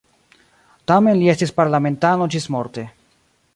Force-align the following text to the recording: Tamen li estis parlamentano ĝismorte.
Tamen 0.91 1.19
li 1.19 1.29
estis 1.35 1.53
parlamentano 1.61 2.29
ĝismorte. 2.37 2.89